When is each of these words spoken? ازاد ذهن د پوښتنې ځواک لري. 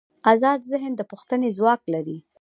ازاد 0.33 0.59
ذهن 0.71 0.91
د 0.97 1.01
پوښتنې 1.11 1.49
ځواک 1.57 1.81
لري. 1.93 2.17